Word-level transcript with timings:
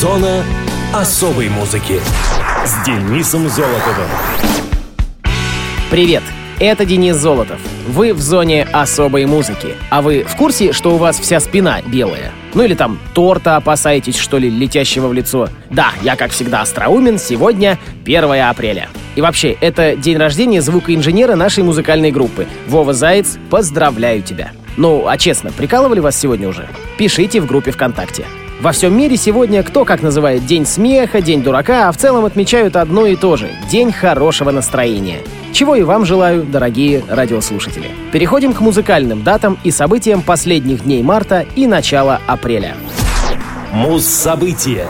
Зона 0.00 0.42
особой 0.94 1.50
музыки 1.50 2.00
с 2.64 2.86
Денисом 2.86 3.50
Золотовым. 3.50 4.08
Привет! 5.90 6.22
Это 6.58 6.86
Денис 6.86 7.16
Золотов. 7.16 7.60
Вы 7.86 8.14
в 8.14 8.20
зоне 8.22 8.66
особой 8.72 9.26
музыки. 9.26 9.74
А 9.90 10.00
вы 10.00 10.24
в 10.26 10.36
курсе, 10.36 10.72
что 10.72 10.94
у 10.94 10.96
вас 10.96 11.20
вся 11.20 11.38
спина 11.38 11.82
белая? 11.84 12.32
Ну 12.54 12.62
или 12.62 12.72
там 12.72 12.98
торта 13.12 13.56
опасаетесь, 13.56 14.16
что 14.16 14.38
ли, 14.38 14.48
летящего 14.48 15.06
в 15.06 15.12
лицо? 15.12 15.50
Да, 15.68 15.92
я, 16.00 16.16
как 16.16 16.30
всегда, 16.30 16.62
остроумен. 16.62 17.18
Сегодня 17.18 17.78
1 18.06 18.24
апреля. 18.40 18.88
И 19.16 19.20
вообще, 19.20 19.58
это 19.60 19.96
день 19.96 20.16
рождения 20.16 20.62
звукоинженера 20.62 21.34
нашей 21.34 21.62
музыкальной 21.62 22.10
группы. 22.10 22.46
Вова 22.68 22.94
Заяц, 22.94 23.36
поздравляю 23.50 24.22
тебя. 24.22 24.52
Ну, 24.78 25.06
а 25.06 25.18
честно, 25.18 25.52
прикалывали 25.52 26.00
вас 26.00 26.18
сегодня 26.18 26.48
уже? 26.48 26.66
Пишите 26.96 27.42
в 27.42 27.46
группе 27.46 27.70
ВКонтакте. 27.70 28.24
Во 28.60 28.72
всем 28.72 28.94
мире 28.94 29.16
сегодня 29.16 29.62
кто 29.62 29.86
как 29.86 30.02
называет 30.02 30.44
День 30.44 30.66
смеха, 30.66 31.22
День 31.22 31.42
дурака, 31.42 31.88
а 31.88 31.92
в 31.92 31.96
целом 31.96 32.26
отмечают 32.26 32.76
одно 32.76 33.06
и 33.06 33.16
то 33.16 33.38
же— 33.38 33.48
День 33.70 33.90
хорошего 33.90 34.50
настроения. 34.50 35.20
Чего 35.54 35.76
и 35.76 35.82
вам 35.82 36.04
желаю, 36.04 36.42
дорогие 36.42 37.02
радиослушатели. 37.08 37.86
Переходим 38.12 38.52
к 38.52 38.60
музыкальным 38.60 39.22
датам 39.22 39.58
и 39.64 39.70
событиям 39.70 40.20
последних 40.20 40.84
дней 40.84 41.02
марта 41.02 41.46
и 41.56 41.66
начала 41.66 42.20
апреля. 42.26 42.76
Муз-события. 43.72 44.88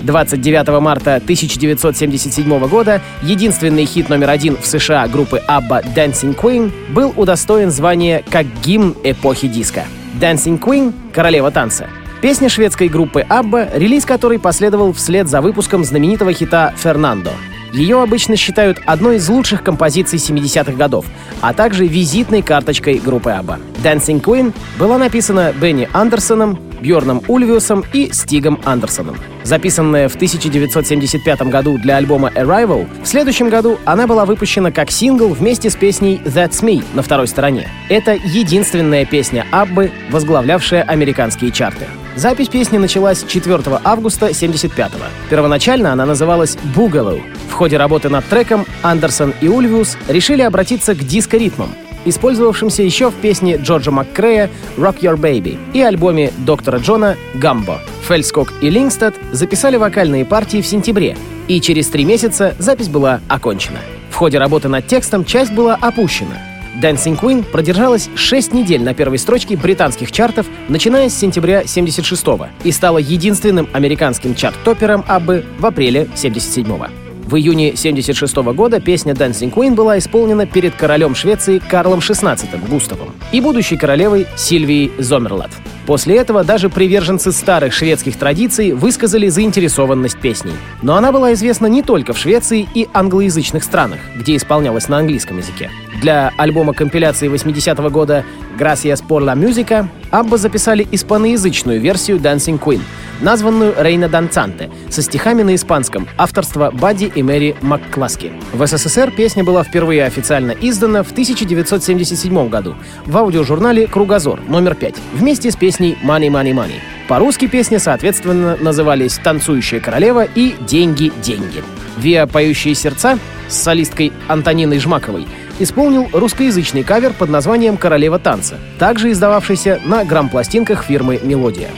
29 0.00 0.80
марта 0.80 1.16
1977 1.16 2.66
года 2.66 3.00
единственный 3.22 3.84
хит 3.84 4.08
номер 4.08 4.30
один 4.30 4.56
в 4.56 4.66
США 4.66 5.06
группы 5.06 5.40
ABBA 5.46 5.94
«Dancing 5.94 6.34
Queen» 6.34 6.72
был 6.92 7.12
удостоен 7.16 7.70
звания 7.70 8.24
как 8.28 8.46
гимн 8.64 8.96
эпохи 9.04 9.46
диска. 9.46 9.84
«Dancing 10.20 10.58
Queen»— 10.58 10.92
«Королева 11.12 11.52
танца». 11.52 11.86
Песня 12.20 12.50
шведской 12.50 12.88
группы 12.88 13.24
ABBA, 13.26 13.78
релиз 13.78 14.04
которой 14.04 14.38
последовал 14.38 14.92
вслед 14.92 15.26
за 15.26 15.40
выпуском 15.40 15.84
знаменитого 15.84 16.34
хита 16.34 16.74
«Фернандо». 16.76 17.30
Ее 17.72 18.02
обычно 18.02 18.36
считают 18.36 18.78
одной 18.84 19.16
из 19.16 19.28
лучших 19.28 19.62
композиций 19.62 20.18
70-х 20.18 20.72
годов, 20.72 21.06
а 21.40 21.54
также 21.54 21.86
визитной 21.86 22.42
карточкой 22.42 22.98
группы 22.98 23.30
ABBA. 23.30 23.58
«Dancing 23.82 24.20
Queen» 24.20 24.52
была 24.78 24.98
написана 24.98 25.54
Бенни 25.58 25.88
Андерсоном, 25.94 26.58
Бьорном 26.82 27.22
Ульвиусом 27.26 27.84
и 27.94 28.12
Стигом 28.12 28.60
Андерсоном. 28.64 29.16
Записанная 29.44 30.10
в 30.10 30.16
1975 30.16 31.42
году 31.42 31.78
для 31.78 31.96
альбома 31.96 32.30
Arrival, 32.34 32.86
в 33.02 33.06
следующем 33.06 33.48
году 33.48 33.78
она 33.86 34.06
была 34.06 34.26
выпущена 34.26 34.70
как 34.72 34.90
сингл 34.90 35.28
вместе 35.28 35.70
с 35.70 35.76
песней 35.76 36.20
That's 36.26 36.62
Me 36.62 36.84
на 36.92 37.02
второй 37.02 37.28
стороне. 37.28 37.68
Это 37.88 38.12
единственная 38.12 39.06
песня 39.06 39.46
Аббы, 39.50 39.90
возглавлявшая 40.10 40.82
американские 40.82 41.50
чарты. 41.50 41.86
Запись 42.16 42.48
песни 42.48 42.78
началась 42.78 43.24
4 43.24 43.80
августа 43.84 44.26
1975 44.26 44.92
-го. 44.92 45.04
Первоначально 45.30 45.92
она 45.92 46.06
называлась 46.06 46.56
«Boogaloo». 46.74 47.22
В 47.48 47.52
ходе 47.52 47.76
работы 47.76 48.08
над 48.08 48.24
треком 48.26 48.66
Андерсон 48.82 49.32
и 49.40 49.48
Ульвиус 49.48 49.96
решили 50.08 50.42
обратиться 50.42 50.94
к 50.94 50.98
диско-ритмам, 50.98 51.70
использовавшимся 52.04 52.82
еще 52.82 53.10
в 53.10 53.14
песне 53.14 53.56
Джорджа 53.56 53.90
Маккрея 53.90 54.50
«Rock 54.76 55.00
Your 55.00 55.16
Baby» 55.16 55.58
и 55.72 55.80
альбоме 55.80 56.32
доктора 56.38 56.78
Джона 56.78 57.16
«Гамбо». 57.34 57.80
Фельскок 58.08 58.52
и 58.60 58.70
Лингстад 58.70 59.14
записали 59.32 59.76
вокальные 59.76 60.24
партии 60.24 60.62
в 60.62 60.66
сентябре, 60.66 61.16
и 61.48 61.60
через 61.60 61.88
три 61.88 62.04
месяца 62.04 62.54
запись 62.58 62.88
была 62.88 63.20
окончена. 63.28 63.78
В 64.10 64.16
ходе 64.16 64.38
работы 64.38 64.68
над 64.68 64.86
текстом 64.86 65.24
часть 65.24 65.52
была 65.52 65.76
опущена. 65.80 66.49
Dancing 66.80 67.20
Queen 67.20 67.44
продержалась 67.44 68.08
6 68.14 68.54
недель 68.54 68.82
на 68.82 68.94
первой 68.94 69.18
строчке 69.18 69.56
британских 69.56 70.10
чартов, 70.10 70.46
начиная 70.68 71.10
с 71.10 71.18
сентября 71.18 71.66
76 71.66 72.24
и 72.64 72.72
стала 72.72 72.96
единственным 72.96 73.68
американским 73.72 74.34
чарт-топером 74.34 75.04
Аббы 75.06 75.44
в 75.58 75.66
апреле 75.66 76.08
77 76.14 76.66
-го. 76.66 76.88
В 77.26 77.36
июне 77.36 77.74
1976 77.74 78.54
года 78.54 78.80
песня 78.80 79.12
Dancing 79.12 79.52
Queen 79.52 79.74
была 79.74 79.98
исполнена 79.98 80.46
перед 80.46 80.74
королем 80.74 81.14
Швеции 81.14 81.58
Карлом 81.58 82.00
XVI 82.00 82.68
Густавом 82.68 83.10
и 83.30 83.40
будущей 83.40 83.76
королевой 83.76 84.26
Сильвией 84.36 84.90
Зомерлат. 84.98 85.50
После 85.90 86.18
этого 86.18 86.44
даже 86.44 86.68
приверженцы 86.68 87.32
старых 87.32 87.72
шведских 87.72 88.16
традиций 88.16 88.74
высказали 88.74 89.26
заинтересованность 89.26 90.20
песней. 90.20 90.52
Но 90.82 90.94
она 90.94 91.10
была 91.10 91.32
известна 91.32 91.66
не 91.66 91.82
только 91.82 92.12
в 92.12 92.18
Швеции 92.18 92.68
и 92.74 92.88
англоязычных 92.94 93.64
странах, 93.64 93.98
где 94.14 94.36
исполнялась 94.36 94.88
на 94.88 94.98
английском 94.98 95.38
языке. 95.38 95.68
Для 96.00 96.32
альбома 96.36 96.74
компиляции 96.74 97.28
80-го 97.28 97.90
года 97.90 98.24
«Gracias 98.56 99.02
por 99.04 99.20
la 99.20 99.34
música» 99.34 99.88
Абба 100.10 100.38
записали 100.38 100.86
испаноязычную 100.90 101.80
версию 101.80 102.18
Dancing 102.18 102.58
Queen, 102.58 102.80
названную 103.20 103.74
«Рейна 103.78 104.08
Данцанте», 104.08 104.70
со 104.88 105.02
стихами 105.02 105.42
на 105.42 105.54
испанском, 105.54 106.08
авторства 106.18 106.70
Бадди 106.72 107.12
и 107.14 107.22
Мэри 107.22 107.54
МакКласки. 107.60 108.32
В 108.52 108.66
СССР 108.66 109.12
песня 109.12 109.44
была 109.44 109.62
впервые 109.62 110.04
официально 110.04 110.50
издана 110.52 111.04
в 111.04 111.12
1977 111.12 112.48
году 112.48 112.74
в 113.06 113.16
аудиожурнале 113.16 113.86
«Кругозор» 113.86 114.40
номер 114.48 114.74
5 114.74 114.94
вместе 115.14 115.50
с 115.50 115.56
песней 115.56 115.79
«Money, 115.80 116.28
Money, 116.28 116.52
Money». 116.52 116.80
По-русски 117.08 117.46
песни, 117.46 117.78
соответственно, 117.78 118.56
назывались 118.60 119.18
«Танцующая 119.18 119.80
королева» 119.80 120.24
и 120.24 120.54
«Деньги, 120.60 121.12
деньги». 121.22 121.62
«Виа 121.96 122.26
поющие 122.26 122.74
сердца» 122.74 123.18
с 123.48 123.56
солисткой 123.56 124.12
Антониной 124.28 124.78
Жмаковой 124.78 125.26
исполнил 125.58 126.08
русскоязычный 126.12 126.82
кавер 126.82 127.12
под 127.12 127.28
названием 127.30 127.76
«Королева 127.76 128.18
танца», 128.18 128.56
также 128.78 129.10
издававшийся 129.12 129.80
на 129.84 130.04
грамм-пластинках 130.04 130.84
фирмы 130.84 131.20
«Мелодия». 131.22 131.70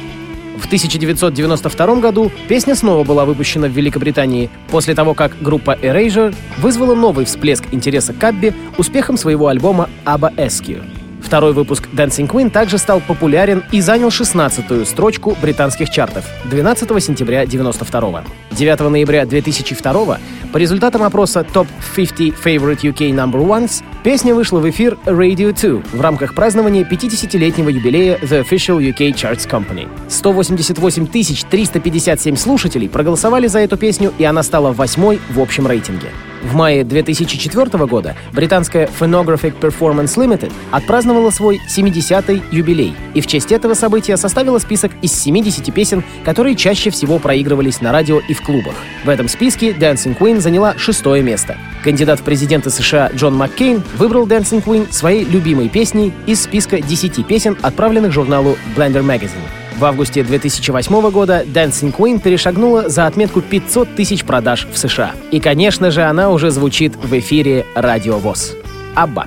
В 0.59 0.67
1992 0.67 1.97
году 1.97 2.31
песня 2.49 2.75
снова 2.75 3.03
была 3.05 3.25
выпущена 3.25 3.67
в 3.67 3.73
Великобритании 3.73 4.49
после 4.71 4.95
того, 4.95 5.13
как 5.13 5.33
группа 5.41 5.77
Erasure 5.83 6.35
вызвала 6.59 6.95
новый 6.95 7.25
всплеск 7.25 7.65
интереса 7.73 8.13
к 8.13 8.23
Абби 8.23 8.55
успехом 8.79 9.17
своего 9.17 9.49
альбома 9.49 9.91
«Abba 10.05 10.35
Esque». 10.37 10.81
Второй 11.23 11.53
выпуск 11.53 11.89
Dancing 11.93 12.29
Queen 12.29 12.51
также 12.51 12.79
стал 12.79 13.01
популярен 13.01 13.65
и 13.71 13.81
занял 13.81 14.09
16-ю 14.09 14.85
строчку 14.85 15.37
британских 15.41 15.89
чартов 15.89 16.27
12 16.45 17.03
сентября 17.03 17.47
92 17.47 18.25
9 18.51 18.81
ноября 18.81 19.25
2002 19.25 20.19
по 20.53 20.57
результатам 20.59 21.03
опроса 21.03 21.47
Top 21.55 21.67
50 21.95 22.19
Favorite 22.45 22.81
UK 22.81 23.15
Number 23.15 23.41
Ones 23.47 23.83
песня 24.03 24.35
вышла 24.35 24.59
в 24.59 24.69
эфир 24.69 24.99
Radio 25.07 25.53
2 25.53 25.99
в 25.99 26.01
рамках 26.01 26.35
празднования 26.35 26.85
50-летнего 26.85 27.69
юбилея 27.69 28.19
The 28.19 28.45
Official 28.45 28.79
UK 28.79 29.15
Charts 29.15 29.49
Company. 29.49 29.89
188 30.09 31.07
357 31.07 32.37
слушателей 32.37 32.89
проголосовали 32.89 33.47
за 33.47 33.61
эту 33.61 33.77
песню, 33.77 34.13
и 34.19 34.25
она 34.25 34.43
стала 34.43 34.73
восьмой 34.73 35.21
в 35.31 35.41
общем 35.41 35.67
рейтинге. 35.67 36.09
В 36.43 36.55
мае 36.55 36.83
2004 36.83 37.87
года 37.87 38.17
британская 38.33 38.89
Phonographic 38.99 39.55
Performance 39.61 40.17
Limited 40.17 40.53
отпраздновала 40.73 41.31
свой 41.31 41.61
70-й 41.69 42.43
юбилей 42.55 42.95
и 43.15 43.21
в 43.21 43.27
честь 43.27 43.53
этого 43.53 43.75
события 43.75 44.17
составила 44.17 44.59
список 44.59 44.91
из 45.03 45.13
70 45.13 45.73
песен, 45.73 46.03
которые 46.25 46.57
чаще 46.57 46.91
всего 46.91 47.19
проигрывались 47.19 47.81
на 47.81 47.93
радио 47.93 48.19
и 48.19 48.35
в 48.35 48.43
клубах. 48.43 48.75
В 49.05 49.09
этом 49.09 49.29
списке 49.29 49.71
Dancing 49.71 50.19
Queen 50.19 50.41
заняла 50.41 50.75
шестое 50.77 51.23
место. 51.23 51.57
Кандидат 51.85 52.21
в 52.21 52.23
президенты 52.25 52.71
США 52.71 53.11
Джон 53.15 53.37
Маккейн 53.37 53.83
выбрал 53.99 54.27
Dancing 54.27 54.63
Queen 54.63 54.93
своей 54.93 55.25
любимой 55.25 55.69
песней 55.69 56.13
из 56.27 56.43
списка 56.43 56.81
10 56.81 57.27
песен, 57.27 57.57
отправленных 57.63 58.13
журналу 58.13 58.57
Blender 58.77 59.05
Magazine. 59.05 59.49
В 59.79 59.85
августе 59.85 60.23
2008 60.23 61.11
года 61.11 61.45
Dancing 61.45 61.95
Queen 61.95 62.21
перешагнула 62.21 62.89
за 62.89 63.07
отметку 63.07 63.41
500 63.41 63.95
тысяч 63.97 64.25
продаж 64.25 64.67
в 64.71 64.79
США. 64.79 65.13
И, 65.31 65.41
конечно 65.41 65.91
же, 65.91 66.03
она 66.03 66.31
уже 66.31 66.51
звучит 66.51 66.95
в 66.97 67.19
эфире 67.19 67.67
Радио 67.75 68.19
ВОЗ. 68.19 68.55
Абба. 68.95 69.27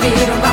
beat 0.00 0.28
around. 0.28 0.49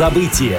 События. 0.00 0.58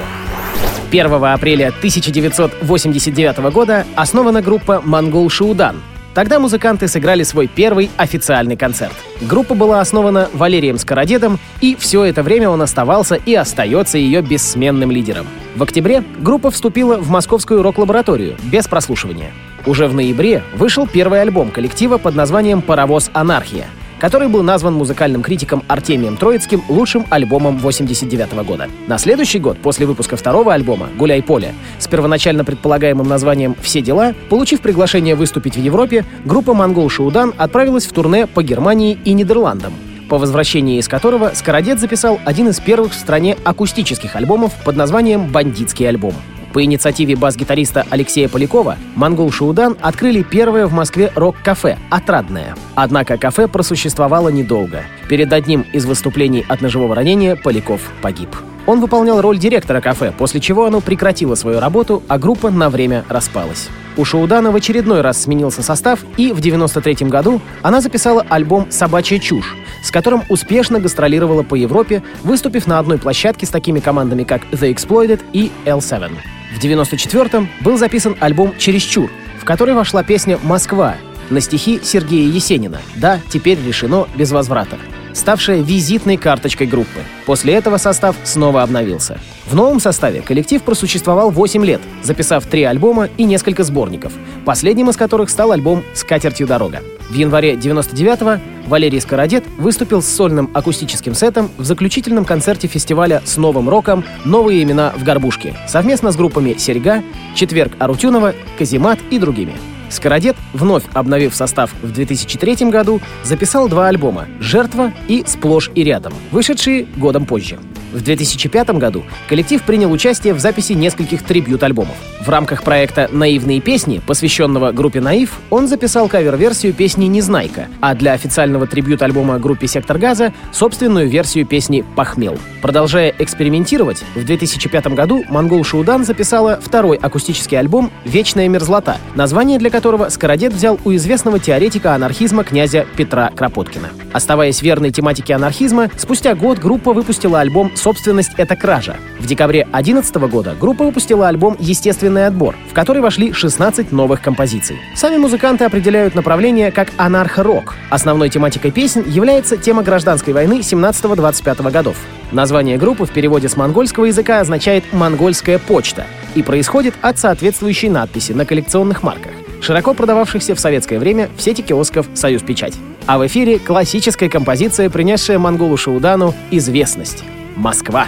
1 0.91 1.13
апреля 1.25 1.69
1989 1.69 3.37
года 3.51 3.87
основана 3.95 4.39
группа 4.43 4.81
«Монгол 4.85 5.29
Шаудан», 5.31 5.77
Тогда 6.13 6.39
музыканты 6.39 6.89
сыграли 6.89 7.23
свой 7.23 7.47
первый 7.47 7.89
официальный 7.95 8.57
концерт. 8.57 8.93
Группа 9.21 9.55
была 9.55 9.79
основана 9.79 10.29
Валерием 10.33 10.77
Скородедом, 10.77 11.39
и 11.61 11.77
все 11.79 12.03
это 12.03 12.21
время 12.21 12.49
он 12.49 12.61
оставался 12.61 13.15
и 13.15 13.33
остается 13.33 13.97
ее 13.97 14.21
бессменным 14.21 14.91
лидером. 14.91 15.25
В 15.55 15.63
октябре 15.63 16.03
группа 16.19 16.51
вступила 16.51 16.97
в 16.97 17.09
московскую 17.09 17.63
рок-лабораторию 17.63 18.35
без 18.43 18.67
прослушивания. 18.67 19.31
Уже 19.65 19.87
в 19.87 19.93
ноябре 19.93 20.43
вышел 20.53 20.85
первый 20.85 21.21
альбом 21.21 21.49
коллектива 21.49 21.97
под 21.97 22.13
названием 22.13 22.61
«Паровоз 22.61 23.09
Анархия», 23.13 23.67
который 24.01 24.27
был 24.29 24.41
назван 24.41 24.73
музыкальным 24.73 25.21
критиком 25.21 25.63
Артемием 25.67 26.17
Троицким 26.17 26.63
лучшим 26.67 27.05
альбомом 27.11 27.59
89 27.59 28.33
года. 28.47 28.67
На 28.87 28.97
следующий 28.97 29.37
год, 29.37 29.59
после 29.59 29.85
выпуска 29.85 30.17
второго 30.17 30.55
альбома 30.55 30.89
«Гуляй 30.97 31.21
поле», 31.21 31.53
с 31.77 31.87
первоначально 31.87 32.43
предполагаемым 32.43 33.07
названием 33.07 33.55
«Все 33.61 33.79
дела», 33.81 34.15
получив 34.29 34.61
приглашение 34.61 35.13
выступить 35.13 35.55
в 35.55 35.61
Европе, 35.61 36.03
группа 36.25 36.55
«Монгол 36.55 36.89
Шаудан» 36.89 37.35
отправилась 37.37 37.85
в 37.85 37.93
турне 37.93 38.25
по 38.25 38.41
Германии 38.41 38.97
и 39.05 39.13
Нидерландам, 39.13 39.73
по 40.09 40.17
возвращении 40.17 40.79
из 40.79 40.87
которого 40.87 41.33
Скородет 41.35 41.79
записал 41.79 42.19
один 42.25 42.49
из 42.49 42.59
первых 42.59 42.93
в 42.93 42.95
стране 42.95 43.37
акустических 43.43 44.15
альбомов 44.15 44.51
под 44.65 44.75
названием 44.77 45.27
«Бандитский 45.27 45.87
альбом». 45.87 46.15
По 46.53 46.63
инициативе 46.63 47.15
бас-гитариста 47.15 47.85
Алексея 47.89 48.27
Полякова 48.27 48.77
«Монгол 48.95 49.31
Шаудан» 49.31 49.77
открыли 49.81 50.21
первое 50.23 50.67
в 50.67 50.73
Москве 50.73 51.11
рок-кафе 51.15 51.77
«Отрадное». 51.89 52.55
Однако 52.75 53.17
кафе 53.17 53.47
просуществовало 53.47 54.29
недолго. 54.29 54.83
Перед 55.09 55.31
одним 55.31 55.61
из 55.61 55.85
выступлений 55.85 56.45
от 56.47 56.61
ножевого 56.61 56.95
ранения 56.95 57.35
Поляков 57.35 57.81
погиб. 58.01 58.29
Он 58.65 58.79
выполнял 58.79 59.21
роль 59.21 59.39
директора 59.39 59.81
кафе, 59.81 60.13
после 60.17 60.39
чего 60.39 60.65
оно 60.65 60.81
прекратило 60.81 61.35
свою 61.35 61.59
работу, 61.59 62.03
а 62.07 62.17
группа 62.19 62.49
на 62.49 62.69
время 62.69 63.03
распалась. 63.09 63.69
У 63.97 64.05
Шаудана 64.05 64.51
в 64.51 64.55
очередной 64.55 65.01
раз 65.01 65.23
сменился 65.23 65.63
состав, 65.63 65.99
и 66.17 66.31
в 66.31 66.39
93 66.39 67.07
году 67.07 67.41
она 67.61 67.81
записала 67.81 68.25
альбом 68.29 68.67
«Собачья 68.69 69.19
чушь», 69.19 69.55
с 69.83 69.91
которым 69.91 70.23
успешно 70.29 70.79
гастролировала 70.79 71.43
по 71.43 71.55
Европе, 71.55 72.03
выступив 72.23 72.67
на 72.67 72.79
одной 72.79 72.99
площадке 72.99 73.45
с 73.45 73.49
такими 73.49 73.79
командами, 73.79 74.23
как 74.23 74.43
The 74.51 74.73
Exploited 74.73 75.21
и 75.33 75.51
L7. 75.65 76.11
В 76.55 76.63
94-м 76.63 77.49
был 77.61 77.77
записан 77.77 78.15
альбом 78.19 78.53
«Чересчур», 78.57 79.09
в 79.39 79.45
который 79.45 79.73
вошла 79.73 80.03
песня 80.03 80.39
«Москва» 80.43 80.95
на 81.29 81.41
стихи 81.41 81.79
Сергея 81.83 82.27
Есенина 82.29 82.79
«Да, 82.95 83.19
теперь 83.29 83.57
решено 83.65 84.07
без 84.15 84.31
возврата» 84.31 84.77
ставшая 85.13 85.61
визитной 85.61 86.17
карточкой 86.17 86.67
группы. 86.67 86.99
После 87.25 87.53
этого 87.53 87.77
состав 87.77 88.15
снова 88.23 88.63
обновился. 88.63 89.19
В 89.47 89.55
новом 89.55 89.79
составе 89.79 90.21
коллектив 90.21 90.61
просуществовал 90.63 91.29
8 91.29 91.65
лет, 91.65 91.81
записав 92.03 92.45
три 92.45 92.63
альбома 92.63 93.09
и 93.17 93.23
несколько 93.23 93.63
сборников, 93.63 94.13
последним 94.45 94.89
из 94.89 94.97
которых 94.97 95.29
стал 95.29 95.51
альбом 95.51 95.83
«С 95.93 96.03
катертью 96.03 96.47
дорога». 96.47 96.81
В 97.09 97.13
январе 97.13 97.55
99-го 97.55 98.41
Валерий 98.69 99.01
Скородет 99.01 99.43
выступил 99.57 100.01
с 100.01 100.07
сольным 100.07 100.49
акустическим 100.53 101.13
сетом 101.13 101.51
в 101.57 101.65
заключительном 101.65 102.23
концерте 102.23 102.69
фестиваля 102.69 103.21
с 103.25 103.35
новым 103.35 103.67
роком 103.67 104.05
«Новые 104.23 104.63
имена 104.63 104.93
в 104.95 105.03
горбушке» 105.03 105.53
совместно 105.67 106.13
с 106.13 106.15
группами 106.15 106.55
«Серьга», 106.57 107.03
«Четверг 107.35 107.73
Арутюнова», 107.79 108.33
«Казимат» 108.57 108.99
и 109.09 109.19
другими. 109.19 109.53
Скородет, 109.91 110.35
вновь 110.53 110.83
обновив 110.93 111.35
состав 111.35 111.73
в 111.81 111.91
2003 111.91 112.69
году, 112.71 113.01
записал 113.23 113.67
два 113.67 113.87
альбома 113.87 114.27
«Жертва» 114.39 114.91
и 115.07 115.23
«Сплошь 115.27 115.69
и 115.75 115.83
рядом», 115.83 116.13
вышедшие 116.31 116.85
годом 116.97 117.25
позже. 117.25 117.59
В 117.91 118.01
2005 118.01 118.69
году 118.71 119.03
коллектив 119.27 119.61
принял 119.63 119.91
участие 119.91 120.33
в 120.33 120.39
записи 120.39 120.73
нескольких 120.73 121.23
трибют-альбомов. 121.23 121.95
В 122.21 122.29
рамках 122.29 122.63
проекта 122.63 123.09
«Наивные 123.11 123.59
песни», 123.59 123.99
посвященного 124.05 124.71
группе 124.71 125.01
«Наив», 125.01 125.39
он 125.49 125.67
записал 125.67 126.07
кавер-версию 126.07 126.73
песни 126.73 127.05
«Незнайка», 127.05 127.67
а 127.81 127.93
для 127.95 128.13
официального 128.13 128.67
трибют-альбома 128.67 129.39
группе 129.39 129.67
«Сектор 129.67 129.97
газа» 129.97 130.33
собственную 130.53 131.09
версию 131.09 131.45
песни 131.45 131.83
«Похмел». 131.95 132.37
Продолжая 132.61 133.13
экспериментировать, 133.17 134.03
в 134.15 134.23
2005 134.23 134.87
году 134.87 135.25
Монгол 135.27 135.63
Шаудан 135.63 136.05
записала 136.05 136.59
второй 136.63 136.97
акустический 136.97 137.57
альбом 137.57 137.91
«Вечная 138.05 138.47
мерзлота», 138.47 138.97
название 139.15 139.57
для 139.57 139.69
которого 139.69 139.80
Скородет 140.09 140.53
взял 140.53 140.79
у 140.85 140.93
известного 140.93 141.39
теоретика 141.39 141.95
анархизма 141.95 142.43
князя 142.43 142.85
Петра 142.95 143.31
Кропоткина. 143.35 143.89
Оставаясь 144.13 144.61
верной 144.61 144.91
тематике 144.91 145.33
анархизма, 145.33 145.89
спустя 145.97 146.35
год 146.35 146.59
группа 146.59 146.93
выпустила 146.93 147.39
альбом 147.39 147.71
«Собственность— 147.75 148.31
это 148.37 148.55
кража». 148.55 148.97
В 149.19 149.25
декабре 149.25 149.63
2011 149.71 150.15
года 150.29 150.55
группа 150.59 150.83
выпустила 150.83 151.27
альбом 151.27 151.55
«Естественный 151.59 152.27
отбор», 152.27 152.55
в 152.69 152.73
который 152.73 153.01
вошли 153.01 153.33
16 153.33 153.91
новых 153.91 154.21
композиций. 154.21 154.77
Сами 154.95 155.17
музыканты 155.17 155.65
определяют 155.65 156.13
направление 156.13 156.71
как 156.71 156.89
анархо-рок. 156.97 157.75
Основной 157.89 158.29
тематикой 158.29 158.71
песен 158.71 159.03
является 159.07 159.57
тема 159.57 159.81
гражданской 159.81 160.33
войны 160.33 160.59
17-25 160.59 161.71
годов. 161.71 161.97
Название 162.31 162.77
группы 162.77 163.05
в 163.05 163.11
переводе 163.11 163.49
с 163.49 163.57
монгольского 163.57 164.05
языка 164.05 164.39
означает 164.39 164.93
«монгольская 164.93 165.59
почта» 165.59 166.05
и 166.35 166.43
происходит 166.43 166.93
от 167.01 167.19
соответствующей 167.19 167.89
надписи 167.89 168.31
на 168.31 168.45
коллекционных 168.45 169.03
марках, 169.03 169.31
широко 169.61 169.93
продававшихся 169.93 170.55
в 170.55 170.59
советское 170.59 170.99
время 170.99 171.29
в 171.37 171.41
сети 171.41 171.61
киосков 171.61 172.07
«Союз 172.13 172.41
Печать». 172.41 172.73
А 173.05 173.17
в 173.17 173.25
эфире 173.27 173.59
классическая 173.59 174.29
композиция, 174.29 174.89
принесшая 174.89 175.39
монголу 175.39 175.77
Шаудану 175.77 176.33
известность— 176.51 177.23
«Москва». 177.55 178.07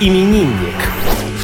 Мус-именинник. 0.00 0.48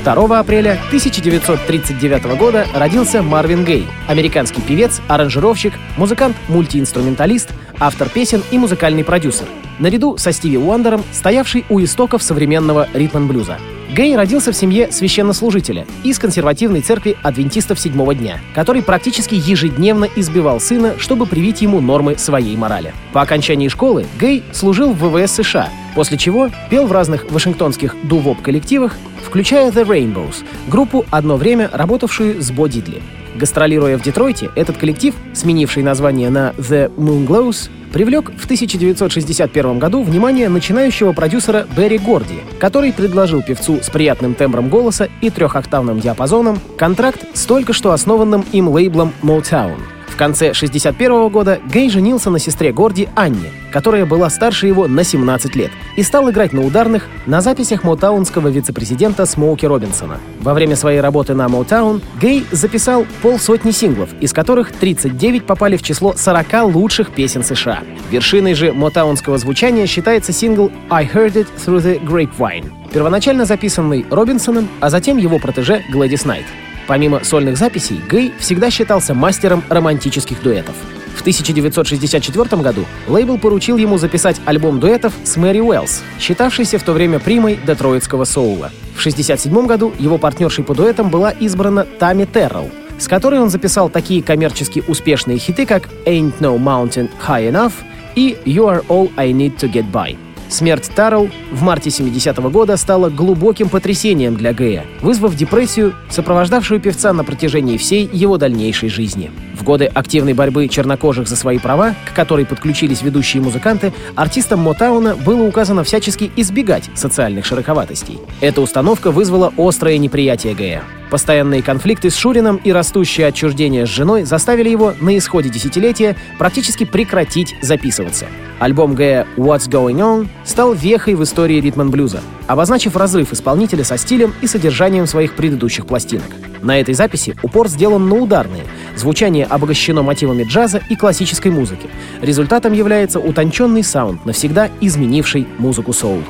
2 0.02 0.38
апреля 0.38 0.80
1939 0.88 2.38
года 2.38 2.66
родился 2.74 3.22
Марвин 3.22 3.64
Гей, 3.64 3.86
американский 4.08 4.62
певец, 4.62 5.02
аранжировщик, 5.08 5.74
музыкант-мультиинструменталист, 5.98 7.50
автор 7.78 8.08
песен 8.08 8.42
и 8.50 8.58
музыкальный 8.58 9.04
продюсер, 9.04 9.46
наряду 9.78 10.16
со 10.16 10.32
Стиви 10.32 10.56
Уандером, 10.56 11.04
стоявший 11.12 11.66
у 11.68 11.82
истоков 11.82 12.22
современного 12.22 12.88
ритм-блюза. 12.94 13.58
Гей 13.90 14.16
родился 14.16 14.52
в 14.52 14.56
семье 14.56 14.90
священнослужителя 14.90 15.86
из 16.02 16.18
консервативной 16.18 16.80
церкви 16.80 17.16
адвентистов 17.22 17.78
седьмого 17.78 18.14
дня, 18.14 18.40
который 18.54 18.82
практически 18.82 19.34
ежедневно 19.34 20.08
избивал 20.16 20.60
сына, 20.60 20.94
чтобы 20.98 21.26
привить 21.26 21.60
ему 21.60 21.80
нормы 21.80 22.16
своей 22.16 22.56
морали. 22.56 22.94
По 23.12 23.22
окончании 23.22 23.68
школы 23.68 24.06
Гей 24.18 24.42
служил 24.52 24.92
в 24.92 25.08
ВВС 25.08 25.32
США, 25.32 25.68
после 25.96 26.18
чего 26.18 26.50
пел 26.70 26.86
в 26.86 26.92
разных 26.92 27.28
вашингтонских 27.30 27.96
дувоп-коллективах, 28.04 28.94
включая 29.24 29.72
The 29.72 29.84
Rainbows, 29.84 30.44
группу, 30.68 31.06
одно 31.10 31.36
время 31.36 31.70
работавшую 31.72 32.40
с 32.40 32.50
Бо 32.52 32.68
Дидли. 32.68 33.02
Гастролируя 33.34 33.98
в 33.98 34.02
Детройте, 34.02 34.50
этот 34.54 34.76
коллектив, 34.76 35.14
сменивший 35.34 35.82
название 35.82 36.30
на 36.30 36.50
The 36.58 36.94
Moonglows, 36.96 37.70
привлек 37.92 38.30
в 38.36 38.44
1961 38.44 39.78
году 39.78 40.02
внимание 40.02 40.50
начинающего 40.50 41.12
продюсера 41.12 41.66
Берри 41.76 41.98
Горди, 41.98 42.40
который 42.60 42.92
предложил 42.92 43.42
певцу 43.42 43.78
с 43.82 43.88
приятным 43.88 44.34
тембром 44.34 44.68
голоса 44.68 45.08
и 45.22 45.30
трехоктавным 45.30 46.00
диапазоном 46.00 46.60
контракт 46.76 47.24
с 47.32 47.46
только 47.46 47.72
что 47.72 47.92
основанным 47.92 48.44
им 48.52 48.68
лейблом 48.68 49.12
Motown— 49.22 49.78
в 50.08 50.16
конце 50.16 50.46
1961 50.50 51.28
года 51.28 51.60
Гей 51.72 51.90
женился 51.90 52.30
на 52.30 52.38
сестре 52.38 52.72
Горди 52.72 53.08
Анне, 53.14 53.50
которая 53.72 54.06
была 54.06 54.30
старше 54.30 54.66
его 54.66 54.86
на 54.88 55.04
17 55.04 55.54
лет, 55.56 55.70
и 55.96 56.02
стал 56.02 56.30
играть 56.30 56.52
на 56.52 56.62
ударных 56.62 57.06
на 57.26 57.40
записях 57.40 57.84
моутаунского 57.84 58.48
вице-президента 58.48 59.26
Смоуки 59.26 59.66
Робинсона. 59.66 60.18
Во 60.40 60.54
время 60.54 60.76
своей 60.76 61.00
работы 61.00 61.34
на 61.34 61.46
Motown 61.46 62.02
Гей 62.20 62.46
записал 62.50 63.06
полсотни 63.22 63.70
синглов, 63.70 64.10
из 64.20 64.32
которых 64.32 64.72
39 64.72 65.44
попали 65.44 65.76
в 65.76 65.82
число 65.82 66.14
40 66.16 66.74
лучших 66.74 67.10
песен 67.10 67.42
США. 67.42 67.80
Вершиной 68.10 68.54
же 68.54 68.72
мотаунского 68.72 69.38
звучания 69.38 69.86
считается 69.86 70.32
сингл 70.32 70.70
«I 70.88 71.04
Heard 71.06 71.34
It 71.34 71.48
Through 71.64 71.82
the 71.82 72.02
Grapevine», 72.02 72.72
первоначально 72.92 73.44
записанный 73.44 74.06
Робинсоном, 74.10 74.68
а 74.80 74.88
затем 74.88 75.18
его 75.18 75.38
протеже 75.38 75.82
Глэдис 75.90 76.24
Найт. 76.24 76.46
Помимо 76.86 77.24
сольных 77.24 77.56
записей, 77.56 78.00
Гэй 78.08 78.32
всегда 78.38 78.70
считался 78.70 79.14
мастером 79.14 79.64
романтических 79.68 80.42
дуэтов. 80.42 80.74
В 81.16 81.20
1964 81.22 82.62
году 82.62 82.84
лейбл 83.08 83.38
поручил 83.38 83.78
ему 83.78 83.98
записать 83.98 84.40
альбом 84.44 84.78
дуэтов 84.78 85.12
с 85.24 85.36
Мэри 85.36 85.60
Уэллс, 85.60 86.02
считавшейся 86.20 86.78
в 86.78 86.82
то 86.82 86.92
время 86.92 87.18
примой 87.18 87.58
детройтского 87.66 88.24
соула. 88.24 88.70
В 88.94 89.00
1967 89.00 89.66
году 89.66 89.92
его 89.98 90.18
партнершей 90.18 90.62
по 90.62 90.74
дуэтам 90.74 91.10
была 91.10 91.30
избрана 91.30 91.84
Тами 91.84 92.24
Террелл, 92.24 92.70
с 92.98 93.08
которой 93.08 93.40
он 93.40 93.50
записал 93.50 93.88
такие 93.88 94.22
коммерчески 94.22 94.84
успешные 94.86 95.38
хиты, 95.38 95.66
как 95.66 95.88
«Ain't 96.04 96.34
No 96.38 96.58
Mountain 96.58 97.10
High 97.26 97.50
Enough» 97.50 97.72
и 98.14 98.36
«You 98.44 98.66
Are 98.66 98.86
All 98.86 99.10
I 99.16 99.32
Need 99.32 99.58
To 99.58 99.72
Get 99.72 99.90
By». 99.90 100.25
Смерть 100.48 100.90
Таррелл 100.94 101.28
в 101.50 101.62
марте 101.62 101.90
70-го 101.90 102.50
года 102.50 102.76
стала 102.76 103.10
глубоким 103.10 103.68
потрясением 103.68 104.36
для 104.36 104.52
Гэя, 104.52 104.84
вызвав 105.00 105.34
депрессию, 105.34 105.94
сопровождавшую 106.08 106.80
певца 106.80 107.12
на 107.12 107.24
протяжении 107.24 107.76
всей 107.76 108.08
его 108.12 108.38
дальнейшей 108.38 108.88
жизни. 108.88 109.30
В 109.54 109.64
годы 109.64 109.86
активной 109.86 110.34
борьбы 110.34 110.68
чернокожих 110.68 111.26
за 111.28 111.36
свои 111.36 111.58
права, 111.58 111.94
к 112.04 112.14
которой 112.14 112.46
подключились 112.46 113.02
ведущие 113.02 113.42
музыканты, 113.42 113.92
артистам 114.14 114.60
Мотауна 114.60 115.16
было 115.16 115.42
указано 115.42 115.82
всячески 115.82 116.30
избегать 116.36 116.90
социальных 116.94 117.44
широковатостей. 117.44 118.18
Эта 118.40 118.60
установка 118.60 119.10
вызвала 119.10 119.52
острое 119.56 119.98
неприятие 119.98 120.54
Гэя. 120.54 120.82
Постоянные 121.16 121.62
конфликты 121.62 122.10
с 122.10 122.14
Шурином 122.14 122.56
и 122.62 122.72
растущее 122.72 123.28
отчуждение 123.28 123.86
с 123.86 123.88
женой 123.88 124.24
заставили 124.24 124.68
его 124.68 124.92
на 125.00 125.16
исходе 125.16 125.48
десятилетия 125.48 126.14
практически 126.36 126.84
прекратить 126.84 127.56
записываться. 127.62 128.26
Альбом 128.58 128.94
Гэя 128.94 129.26
«What's 129.38 129.66
Going 129.66 129.96
On» 129.96 130.28
стал 130.44 130.74
вехой 130.74 131.14
в 131.14 131.22
истории 131.22 131.58
ритм-блюза, 131.58 132.20
обозначив 132.46 132.96
разрыв 132.96 133.32
исполнителя 133.32 133.82
со 133.82 133.96
стилем 133.96 134.34
и 134.42 134.46
содержанием 134.46 135.06
своих 135.06 135.32
предыдущих 135.32 135.86
пластинок. 135.86 136.28
На 136.60 136.78
этой 136.78 136.92
записи 136.92 137.34
упор 137.42 137.68
сделан 137.68 138.10
на 138.10 138.16
ударные, 138.16 138.64
звучание 138.94 139.46
обогащено 139.46 140.02
мотивами 140.02 140.42
джаза 140.42 140.82
и 140.90 140.96
классической 140.96 141.50
музыки. 141.50 141.88
Результатом 142.20 142.74
является 142.74 143.20
утонченный 143.20 143.82
саунд, 143.82 144.26
навсегда 144.26 144.68
изменивший 144.82 145.46
музыку 145.56 145.94
соул. 145.94 146.20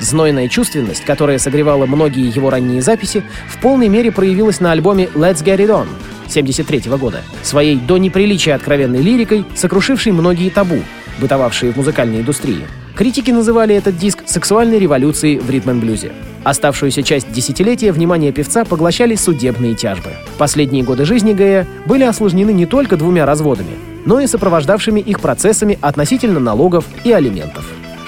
Знойная 0.00 0.48
чувственность, 0.48 1.04
которая 1.04 1.38
согревала 1.38 1.86
многие 1.86 2.28
его 2.28 2.50
ранние 2.50 2.82
записи, 2.82 3.22
в 3.48 3.58
полной 3.58 3.88
мере 3.88 4.12
проявилась 4.12 4.60
на 4.60 4.72
альбоме 4.72 5.08
«Let's 5.14 5.42
Get 5.42 5.58
It 5.58 5.68
On» 5.68 5.88
1973 6.26 6.96
года, 6.96 7.22
своей 7.42 7.76
до 7.76 7.96
неприличия 7.96 8.54
откровенной 8.54 9.00
лирикой, 9.00 9.44
сокрушившей 9.54 10.12
многие 10.12 10.50
табу, 10.50 10.78
бытовавшие 11.18 11.72
в 11.72 11.76
музыкальной 11.76 12.20
индустрии. 12.20 12.66
Критики 12.94 13.30
называли 13.30 13.74
этот 13.74 13.96
диск 13.98 14.22
сексуальной 14.26 14.78
революцией 14.78 15.38
в 15.38 15.50
ритм-блюзе. 15.50 16.12
Оставшуюся 16.44 17.02
часть 17.02 17.30
десятилетия 17.32 17.92
внимание 17.92 18.32
певца 18.32 18.64
поглощали 18.64 19.14
судебные 19.16 19.74
тяжбы. 19.74 20.10
Последние 20.38 20.82
годы 20.82 21.04
жизни 21.04 21.32
Гэя 21.32 21.66
были 21.86 22.04
осложнены 22.04 22.52
не 22.52 22.66
только 22.66 22.96
двумя 22.96 23.26
разводами, 23.26 23.76
но 24.04 24.20
и 24.20 24.26
сопровождавшими 24.26 25.00
их 25.00 25.20
процессами 25.20 25.78
относительно 25.80 26.40
налогов 26.40 26.84
и 27.04 27.12
алиментов. 27.12 27.66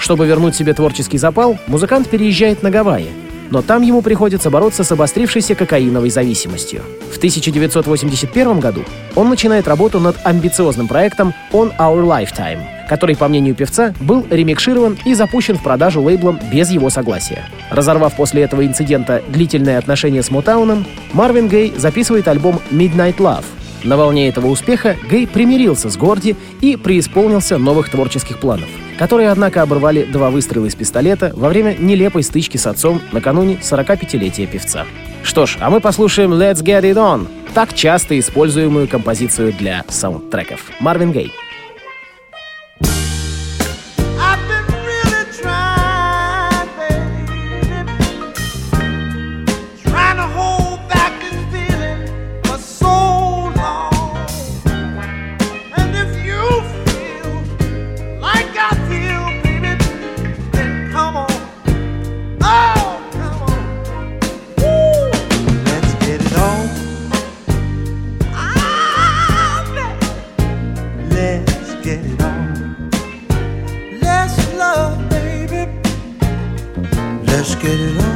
Чтобы 0.09 0.25
вернуть 0.25 0.55
себе 0.55 0.73
творческий 0.73 1.19
запал, 1.19 1.59
музыкант 1.67 2.09
переезжает 2.09 2.63
на 2.63 2.71
Гавайи. 2.71 3.09
но 3.51 3.61
там 3.61 3.83
ему 3.83 4.01
приходится 4.01 4.49
бороться 4.49 4.83
с 4.83 4.91
обострившейся 4.91 5.53
кокаиновой 5.53 6.09
зависимостью. 6.09 6.81
В 7.13 7.17
1981 7.17 8.59
году 8.59 8.83
он 9.15 9.29
начинает 9.29 9.67
работу 9.67 9.99
над 9.99 10.17
амбициозным 10.23 10.87
проектом 10.87 11.35
On 11.51 11.71
Our 11.77 12.03
Lifetime, 12.03 12.87
который, 12.89 13.15
по 13.15 13.27
мнению 13.27 13.53
певца, 13.53 13.93
был 13.99 14.25
ремикширован 14.27 14.97
и 15.05 15.13
запущен 15.13 15.59
в 15.59 15.61
продажу 15.63 16.01
лейблом 16.01 16.39
без 16.51 16.71
его 16.71 16.89
согласия. 16.89 17.45
Разорвав 17.69 18.15
после 18.15 18.41
этого 18.41 18.65
инцидента 18.65 19.21
длительные 19.27 19.77
отношения 19.77 20.23
с 20.23 20.31
Мотауном, 20.31 20.87
Марвин 21.13 21.49
Гей 21.49 21.71
записывает 21.77 22.27
альбом 22.27 22.59
Midnight 22.71 23.17
Love. 23.17 23.45
На 23.83 23.95
волне 23.95 24.27
этого 24.27 24.47
успеха 24.47 24.97
Гей 25.09 25.25
примирился 25.25 25.89
с 25.89 25.97
Горди 25.97 26.35
и 26.61 26.75
преисполнился 26.75 27.57
новых 27.57 27.89
творческих 27.89 28.39
планов, 28.39 28.67
которые, 28.97 29.29
однако, 29.29 29.61
оборвали 29.61 30.03
два 30.03 30.29
выстрела 30.29 30.65
из 30.65 30.75
пистолета 30.75 31.31
во 31.35 31.49
время 31.49 31.75
нелепой 31.79 32.23
стычки 32.23 32.57
с 32.57 32.67
отцом 32.67 33.01
накануне 33.11 33.59
45-летия 33.61 34.47
певца. 34.47 34.85
Что 35.23 35.45
ж, 35.45 35.57
а 35.59 35.69
мы 35.69 35.79
послушаем 35.79 36.33
Let's 36.33 36.63
Get 36.63 36.81
It 36.81 36.95
On, 36.95 37.27
так 37.53 37.73
часто 37.73 38.19
используемую 38.19 38.87
композицию 38.87 39.53
для 39.53 39.83
саундтреков. 39.87 40.61
Марвин 40.79 41.11
Гей. 41.11 41.31
Let's 77.39 77.55
get 77.55 77.79
it 77.79 77.97
on. 78.01 78.08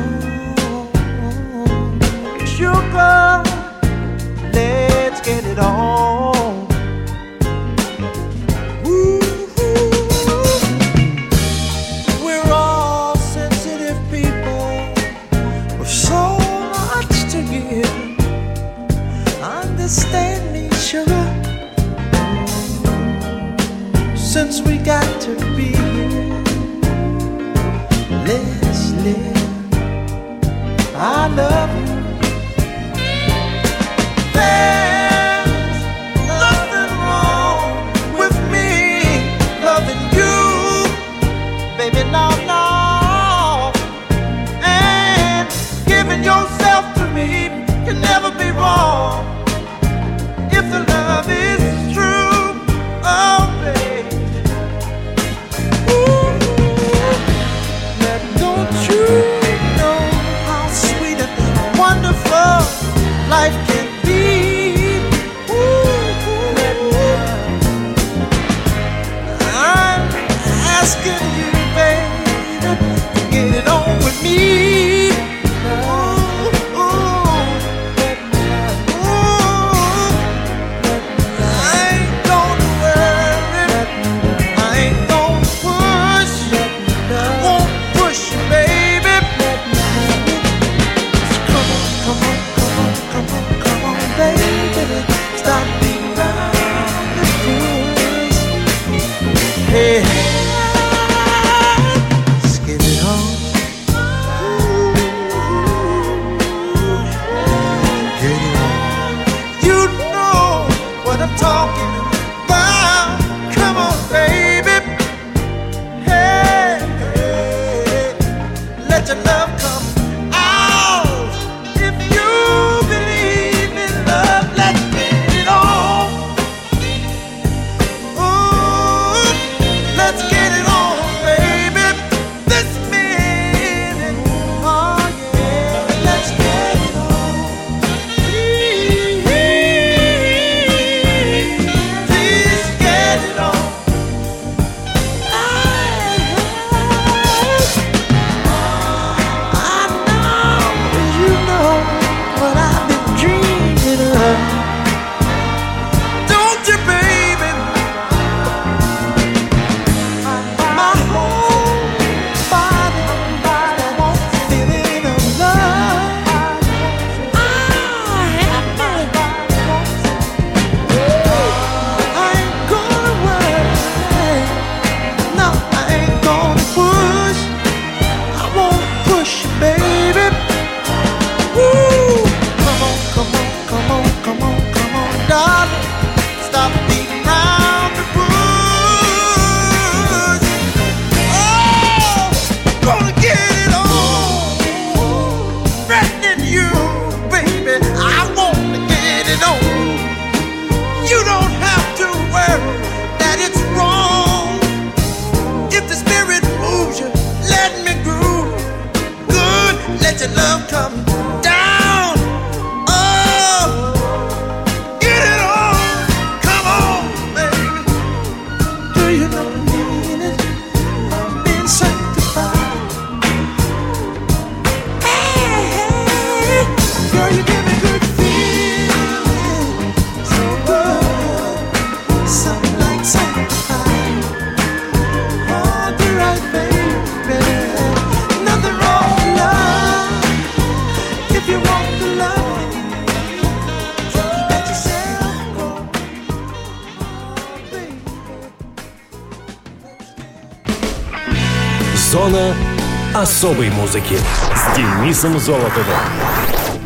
Особой 253.43 253.69
музыки 253.71 254.15
с 254.55 254.77
Денисом 254.77 255.37
Золотовым. 255.37 255.99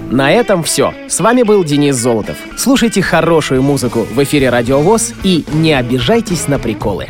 На 0.10 0.32
этом 0.32 0.64
все. 0.64 0.92
С 1.08 1.20
вами 1.20 1.44
был 1.44 1.64
Денис 1.64 1.96
Золотов. 1.96 2.36
Слушайте 2.58 3.04
хорошую 3.04 3.62
музыку 3.62 4.08
в 4.12 4.24
эфире 4.24 4.50
Радио 4.50 4.80
ВОЗ 4.80 5.14
и 5.22 5.46
не 5.54 5.74
обижайтесь 5.74 6.48
на 6.48 6.58
приколы. 6.58 7.06